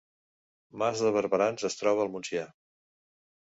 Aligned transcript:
Mas 0.83 1.03
de 1.07 1.11
Barberans 1.17 1.67
es 1.69 1.77
troba 1.83 2.03
al 2.07 2.11
Montsià 2.15 2.47